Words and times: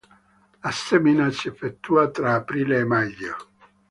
La 0.63 0.71
semina 0.71 1.29
si 1.29 1.47
effettua 1.47 2.09
tra 2.09 2.33
aprile 2.33 2.79
e 2.79 2.85
maggio. 2.85 3.35